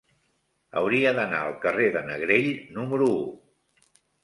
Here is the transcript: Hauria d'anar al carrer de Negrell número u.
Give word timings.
Hauria 0.81 1.11
d'anar 1.19 1.41
al 1.49 1.53
carrer 1.67 1.91
de 1.97 2.03
Negrell 2.09 2.51
número 2.81 3.13
u. 3.21 3.23